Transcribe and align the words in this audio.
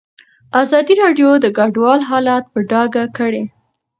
ازادي 0.61 0.93
راډیو 1.01 1.29
د 1.39 1.45
کډوال 1.57 1.99
حالت 2.09 2.43
په 2.53 2.59
ډاګه 2.69 3.03
کړی. 3.17 3.43